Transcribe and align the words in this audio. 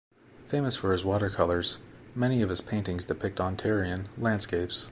Famous 0.47 0.75
for 0.77 0.93
his 0.93 1.05
watercolours, 1.05 1.77
many 2.15 2.41
of 2.41 2.49
his 2.49 2.59
paintings 2.59 3.05
depict 3.05 3.37
Ontarian 3.37 4.05
landscapes. 4.17 4.87